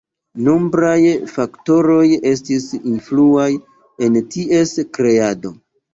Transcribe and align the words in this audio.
Nombraj 0.45 1.01
faktoroj 1.33 2.07
estis 2.31 2.65
influaj 2.93 3.47
en 4.07 4.19
ties 4.37 4.75
kreado. 5.01 5.53